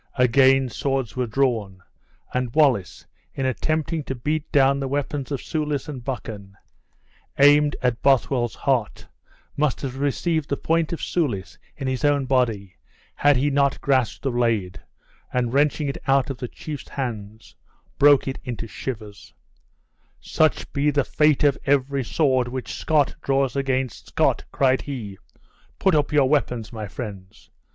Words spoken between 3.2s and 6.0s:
in attempting to beat down the weapons of Soulis